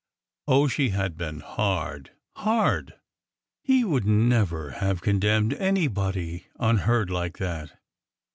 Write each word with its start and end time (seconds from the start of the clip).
Oh, 0.47 0.67
she 0.67 0.89
had 0.89 1.15
been 1.15 1.41
hard— 1.41 2.09
hard! 2.37 2.95
He 3.61 3.83
would 3.83 4.03
never 4.03 4.71
have 4.71 4.99
con 4.99 5.19
demned 5.19 5.53
anybody 5.53 6.47
unheard 6.59 7.11
like 7.11 7.37
that! 7.37 7.77